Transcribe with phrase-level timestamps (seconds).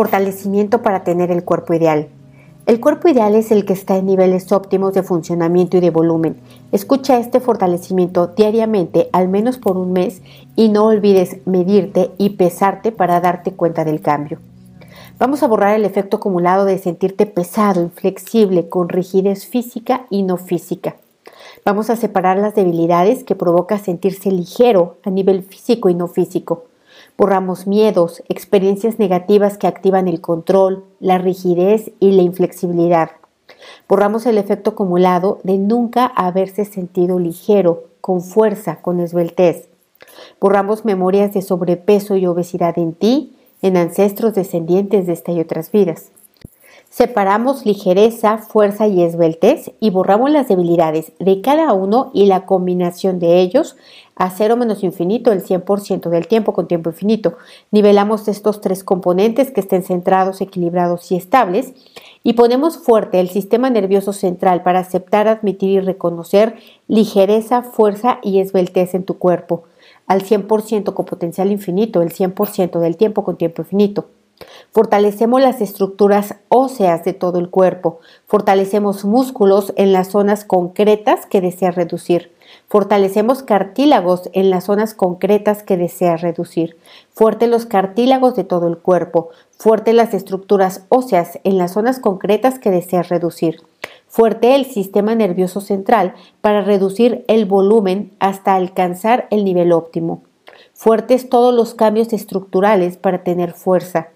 [0.00, 2.08] Fortalecimiento para tener el cuerpo ideal.
[2.64, 6.40] El cuerpo ideal es el que está en niveles óptimos de funcionamiento y de volumen.
[6.72, 10.22] Escucha este fortalecimiento diariamente, al menos por un mes,
[10.56, 14.38] y no olvides medirte y pesarte para darte cuenta del cambio.
[15.18, 20.38] Vamos a borrar el efecto acumulado de sentirte pesado, inflexible, con rigidez física y no
[20.38, 20.96] física.
[21.62, 26.69] Vamos a separar las debilidades que provoca sentirse ligero a nivel físico y no físico.
[27.20, 33.10] Borramos miedos, experiencias negativas que activan el control, la rigidez y la inflexibilidad.
[33.86, 39.68] Borramos el efecto acumulado de nunca haberse sentido ligero, con fuerza, con esbeltez.
[40.40, 45.70] Borramos memorias de sobrepeso y obesidad en ti, en ancestros descendientes de esta y otras
[45.70, 46.12] vidas.
[46.88, 53.20] Separamos ligereza, fuerza y esbeltez y borramos las debilidades de cada uno y la combinación
[53.20, 53.76] de ellos
[54.20, 57.38] a cero menos infinito el 100% del tiempo con tiempo infinito.
[57.70, 61.72] Nivelamos estos tres componentes que estén centrados, equilibrados y estables
[62.22, 68.40] y ponemos fuerte el sistema nervioso central para aceptar, admitir y reconocer ligereza, fuerza y
[68.40, 69.64] esbeltez en tu cuerpo
[70.06, 74.10] al 100% con potencial infinito el 100% del tiempo con tiempo infinito.
[74.70, 78.00] Fortalecemos las estructuras óseas de todo el cuerpo.
[78.26, 82.32] Fortalecemos músculos en las zonas concretas que deseas reducir.
[82.70, 86.76] Fortalecemos cartílagos en las zonas concretas que deseas reducir.
[87.12, 89.30] Fuerte los cartílagos de todo el cuerpo.
[89.58, 93.60] Fuerte las estructuras óseas en las zonas concretas que deseas reducir.
[94.06, 100.22] Fuerte el sistema nervioso central para reducir el volumen hasta alcanzar el nivel óptimo.
[100.72, 104.10] Fuertes todos los cambios estructurales para tener fuerza.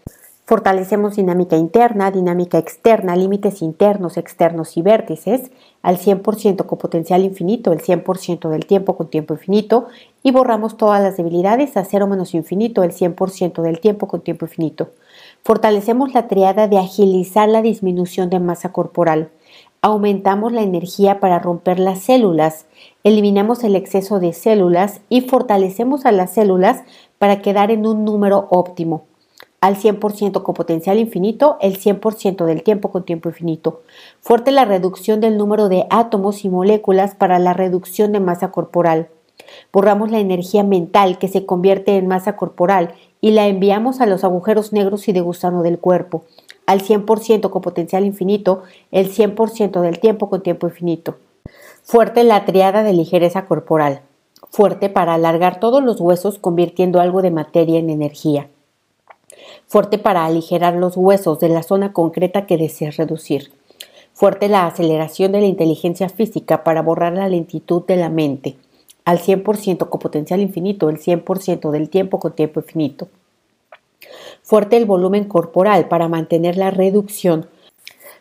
[0.46, 7.72] Fortalecemos dinámica interna, dinámica externa, límites internos, externos y vértices al 100% con potencial infinito,
[7.72, 9.86] el 100% del tiempo con tiempo infinito
[10.22, 14.44] y borramos todas las debilidades a cero menos infinito, el 100% del tiempo con tiempo
[14.44, 14.90] infinito.
[15.42, 19.30] Fortalecemos la triada de agilizar la disminución de masa corporal.
[19.80, 22.66] Aumentamos la energía para romper las células,
[23.02, 26.82] eliminamos el exceso de células y fortalecemos a las células
[27.16, 29.04] para quedar en un número óptimo
[29.64, 33.80] al 100% con potencial infinito, el 100% del tiempo con tiempo infinito.
[34.20, 39.08] Fuerte la reducción del número de átomos y moléculas para la reducción de masa corporal.
[39.72, 42.92] Borramos la energía mental que se convierte en masa corporal
[43.22, 46.24] y la enviamos a los agujeros negros y de gusano del cuerpo,
[46.66, 51.14] al 100% con potencial infinito, el 100% del tiempo con tiempo infinito.
[51.82, 54.02] Fuerte la triada de ligereza corporal.
[54.50, 58.50] Fuerte para alargar todos los huesos convirtiendo algo de materia en energía
[59.66, 63.52] fuerte para aligerar los huesos de la zona concreta que deseas reducir,
[64.12, 68.56] fuerte la aceleración de la inteligencia física para borrar la lentitud de la mente,
[69.04, 73.08] al 100% con potencial infinito, el 100% del tiempo con tiempo infinito.
[74.42, 77.46] Fuerte el volumen corporal para mantener la reducción.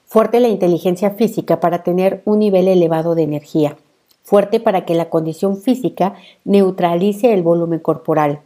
[0.05, 3.77] Fuerte la inteligencia física para tener un nivel elevado de energía.
[4.21, 8.41] Fuerte para que la condición física neutralice el volumen corporal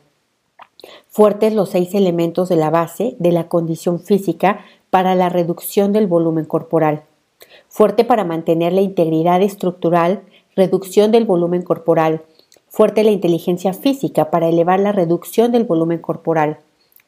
[1.10, 6.08] Fuertes los seis elementos de la base de la condición física para la reducción del
[6.08, 7.04] volumen corporal.
[7.68, 10.22] Fuerte para mantener la integridad estructural,
[10.56, 12.24] reducción del volumen corporal.
[12.70, 16.60] Fuerte la inteligencia física para elevar la reducción del volumen corporal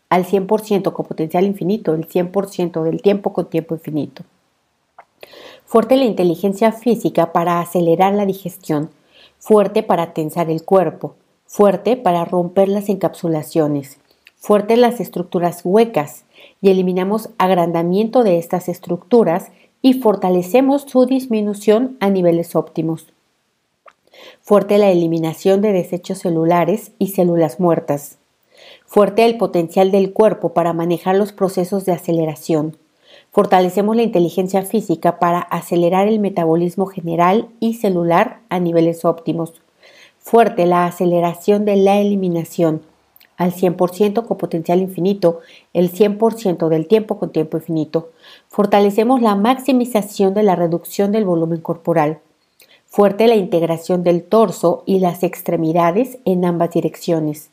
[0.10, 4.24] al 100% con potencial infinito, el 100% del tiempo con tiempo infinito.
[5.66, 8.90] Fuerte la inteligencia física para acelerar la digestión.
[9.38, 11.16] Fuerte para tensar el cuerpo
[11.50, 13.98] fuerte para romper las encapsulaciones,
[14.38, 16.26] fuerte las estructuras huecas
[16.62, 19.48] y eliminamos agrandamiento de estas estructuras
[19.82, 23.08] y fortalecemos su disminución a niveles óptimos.
[24.42, 28.20] Fuerte la eliminación de desechos celulares y células muertas.
[28.86, 32.78] Fuerte el potencial del cuerpo para manejar los procesos de aceleración.
[33.32, 39.54] Fortalecemos la inteligencia física para acelerar el metabolismo general y celular a niveles óptimos
[40.30, 42.84] fuerte la aceleración de la eliminación
[43.36, 45.40] al 100% con potencial infinito,
[45.74, 48.12] el 100% del tiempo con tiempo infinito.
[48.48, 52.20] Fortalecemos la maximización de la reducción del volumen corporal.
[52.86, 57.50] Fuerte la integración del torso y las extremidades en ambas direcciones.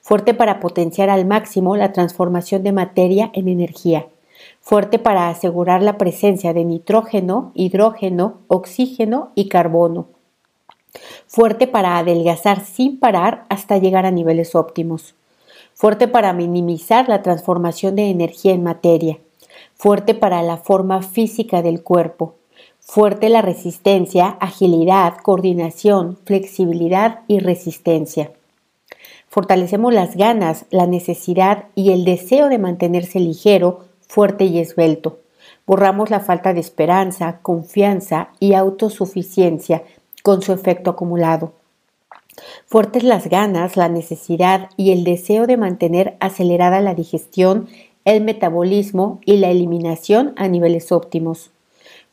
[0.00, 4.08] Fuerte para potenciar al máximo la transformación de materia en energía.
[4.60, 10.08] Fuerte para asegurar la presencia de nitrógeno, hidrógeno, oxígeno y carbono
[11.30, 15.14] fuerte para adelgazar sin parar hasta llegar a niveles óptimos,
[15.74, 19.18] fuerte para minimizar la transformación de energía en materia,
[19.76, 22.34] fuerte para la forma física del cuerpo,
[22.80, 28.32] fuerte la resistencia, agilidad, coordinación, flexibilidad y resistencia,
[29.28, 35.20] Fortalecemos las ganas, la necesidad y el deseo de mantenerse ligero, fuerte y esbelto.
[35.68, 39.84] Borramos la falta de esperanza, confianza y autosuficiencia
[40.22, 41.52] con su efecto acumulado.
[42.66, 47.68] Fuertes las ganas, la necesidad y el deseo de mantener acelerada la digestión,
[48.04, 51.50] el metabolismo y la eliminación a niveles óptimos.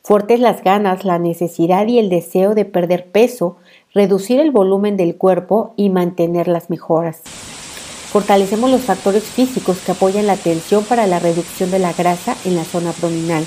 [0.02, 3.56] Fuertes las ganas, la necesidad y el deseo de perder peso,
[3.94, 7.22] reducir el volumen del cuerpo y mantener las mejoras.
[8.10, 12.56] Fortalecemos los factores físicos que apoyan la tensión para la reducción de la grasa en
[12.56, 13.44] la zona abdominal.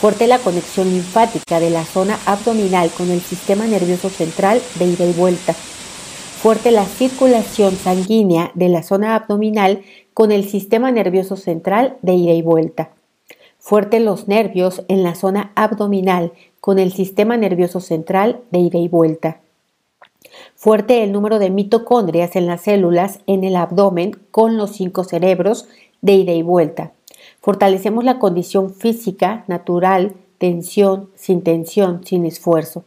[0.00, 5.04] Fuerte la conexión linfática de la zona abdominal con el sistema nervioso central de ida
[5.04, 5.52] y vuelta.
[5.52, 9.82] Fuerte la circulación sanguínea de la zona abdominal
[10.14, 12.92] con el sistema nervioso central de ida y vuelta.
[13.58, 16.32] Fuerte los nervios en la zona abdominal
[16.62, 19.42] con el sistema nervioso central de ida y vuelta.
[20.56, 25.68] Fuerte el número de mitocondrias en las células en el abdomen con los cinco cerebros
[26.00, 26.92] de ida y vuelta.
[27.40, 32.84] Fortalecemos la condición física, natural, tensión, sin tensión, sin esfuerzo.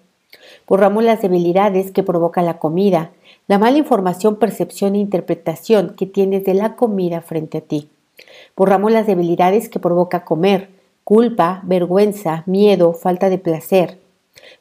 [0.68, 3.12] Borramos las debilidades que provoca la comida,
[3.48, 7.90] la mala información, percepción e interpretación que tienes de la comida frente a ti.
[8.56, 10.70] Borramos las debilidades que provoca comer,
[11.04, 14.00] culpa, vergüenza, miedo, falta de placer.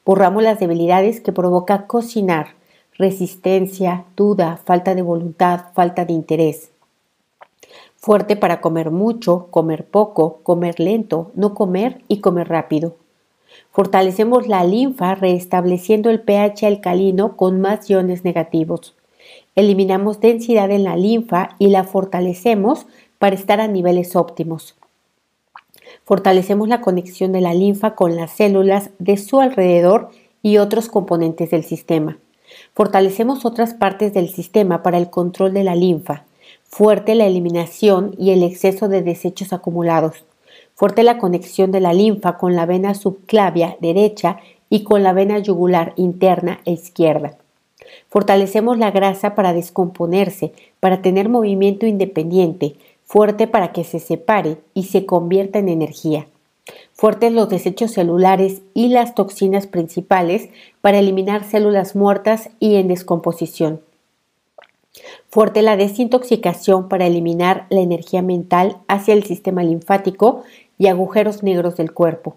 [0.04, 2.54] Borramos las debilidades que provoca cocinar,
[2.98, 6.71] resistencia, duda, falta de voluntad, falta de interés.
[8.04, 12.96] Fuerte para comer mucho, comer poco, comer lento, no comer y comer rápido.
[13.70, 18.96] Fortalecemos la linfa restableciendo el pH alcalino con más iones negativos.
[19.54, 22.86] Eliminamos densidad en la linfa y la fortalecemos
[23.20, 24.74] para estar a niveles óptimos.
[26.02, 30.10] Fortalecemos la conexión de la linfa con las células de su alrededor
[30.42, 32.18] y otros componentes del sistema.
[32.74, 36.24] Fortalecemos otras partes del sistema para el control de la linfa.
[36.74, 40.24] Fuerte la eliminación y el exceso de desechos acumulados.
[40.74, 44.38] Fuerte la conexión de la linfa con la vena subclavia derecha
[44.70, 47.36] y con la vena yugular interna e izquierda.
[48.08, 54.84] Fortalecemos la grasa para descomponerse, para tener movimiento independiente, fuerte para que se separe y
[54.84, 56.26] se convierta en energía
[56.94, 63.80] fuertes los desechos celulares y las toxinas principales para eliminar células muertas y en descomposición.
[65.28, 70.42] Fuerte la desintoxicación para eliminar la energía mental hacia el sistema linfático
[70.78, 72.36] y agujeros negros del cuerpo.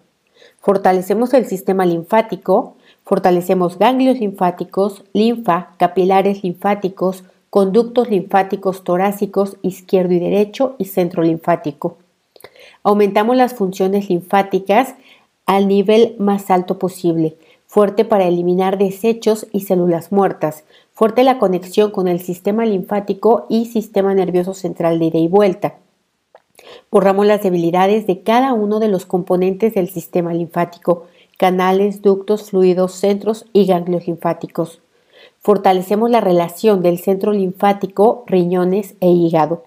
[0.59, 10.19] Fortalecemos el sistema linfático, fortalecemos ganglios linfáticos, linfa, capilares linfáticos, conductos linfáticos torácicos izquierdo y
[10.19, 11.97] derecho y centro linfático.
[12.83, 14.95] Aumentamos las funciones linfáticas
[15.45, 17.37] al nivel más alto posible,
[17.67, 20.63] fuerte para eliminar desechos y células muertas,
[20.95, 25.75] fuerte la conexión con el sistema linfático y sistema nervioso central de ida y vuelta.
[26.89, 31.05] Borramos las debilidades de cada uno de los componentes del sistema linfático,
[31.37, 34.81] canales, ductos, fluidos, centros y ganglios linfáticos.
[35.39, 39.65] Fortalecemos la relación del centro linfático, riñones e hígado.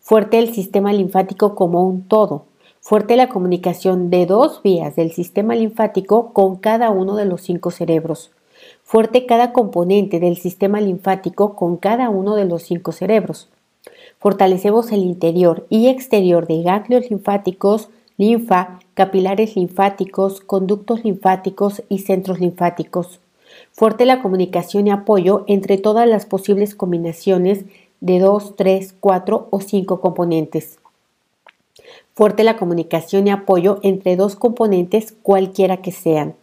[0.00, 2.44] Fuerte el sistema linfático como un todo
[2.86, 7.70] Fuerte la comunicación de dos vías del sistema linfático con cada uno de los cinco
[7.70, 8.30] cerebros.
[8.84, 13.48] Fuerte cada componente del sistema linfático con cada uno de los cinco cerebros.
[14.18, 22.38] Fortalecemos el interior y exterior de ganglios linfáticos, linfa, capilares linfáticos, conductos linfáticos y centros
[22.38, 23.18] linfáticos.
[23.72, 27.64] Fuerte la comunicación y apoyo entre todas las posibles combinaciones
[28.00, 30.78] de dos, tres, cuatro o cinco componentes
[32.14, 36.34] fuerte la comunicación y apoyo entre dos componentes cualquiera que sean.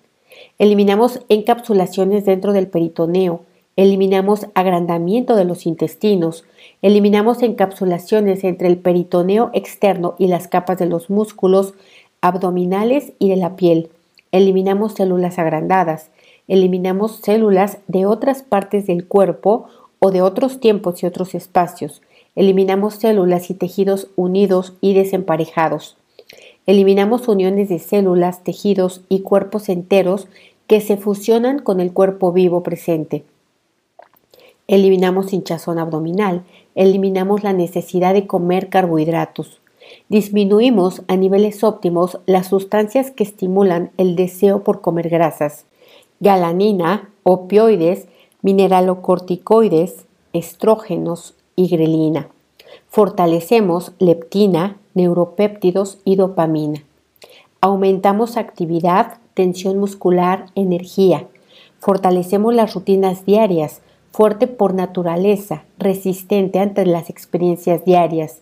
[0.60, 3.42] Eliminamos encapsulaciones dentro del peritoneo,
[3.76, 6.44] eliminamos agrandamiento de los intestinos,
[6.82, 11.74] eliminamos encapsulaciones entre el peritoneo externo y las capas de los músculos
[12.22, 13.90] abdominales y de la piel,
[14.32, 16.10] eliminamos células agrandadas,
[16.48, 19.66] eliminamos células de otras partes del cuerpo
[20.00, 22.02] o de otros tiempos y otros espacios,
[22.34, 25.98] Eliminamos células y tejidos unidos y desemparejados.
[26.66, 30.28] Eliminamos uniones de células, tejidos y cuerpos enteros
[30.68, 33.24] que se fusionan con el cuerpo vivo presente.
[34.68, 36.44] Eliminamos hinchazón abdominal.
[36.76, 39.60] Eliminamos la necesidad de comer carbohidratos.
[40.08, 45.66] Disminuimos a niveles óptimos las sustancias que estimulan el deseo por comer grasas.
[46.20, 48.08] Galanina, opioides,
[48.42, 52.30] mineralocorticoides, estrógenos, y grelina.
[52.90, 56.84] Fortalecemos leptina, neuropéptidos y dopamina.
[57.62, 61.28] Aumentamos actividad, tensión muscular, energía.
[61.80, 63.82] Fortalecemos las rutinas diarias.
[64.12, 68.42] fuerte por naturaleza, resistente ante las experiencias diarias,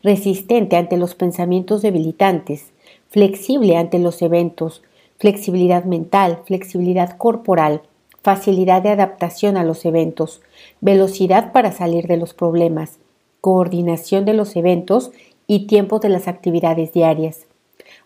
[0.00, 2.72] resistente ante los pensamientos debilitantes,
[3.08, 4.82] flexible ante los eventos,
[5.18, 7.82] flexibilidad mental, flexibilidad corporal,
[8.22, 10.40] facilidad de adaptación a los eventos,
[10.80, 12.98] velocidad para salir de los problemas,
[13.40, 15.10] coordinación de los eventos
[15.48, 17.46] y tiempos de las actividades diarias.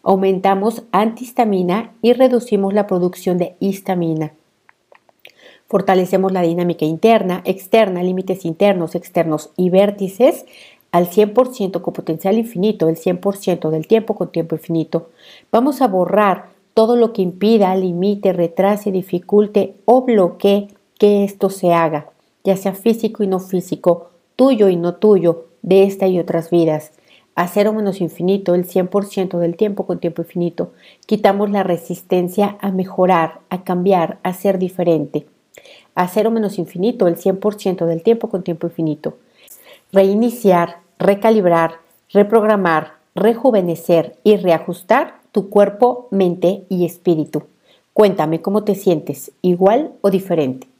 [0.02, 4.32] Aumentamos antihistamina y reducimos la producción de histamina.
[5.68, 10.46] Fortalecemos la dinámica interna, externa, límites internos, externos y vértices
[10.92, 15.08] al 100% con potencial infinito, el 100% del tiempo con tiempo infinito.
[15.50, 20.68] Vamos a borrar todo lo que impida, limite, retrase, dificulte o bloquee
[20.98, 22.10] que esto se haga,
[22.44, 26.92] ya sea físico y no físico, tuyo y no tuyo, de esta y otras vidas.
[27.34, 30.72] A cero menos infinito, el 100% del tiempo con tiempo infinito.
[31.06, 35.26] Quitamos la resistencia a mejorar, a cambiar, a ser diferente
[35.94, 39.18] a cero menos infinito, el 100% del tiempo con tiempo infinito.
[39.92, 47.44] Reiniciar, recalibrar, reprogramar, rejuvenecer y reajustar tu cuerpo, mente y espíritu.
[47.92, 50.71] Cuéntame cómo te sientes, igual o diferente.